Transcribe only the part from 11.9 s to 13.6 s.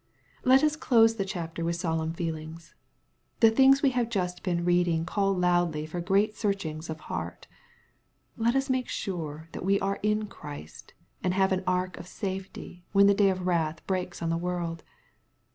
of safety when the day of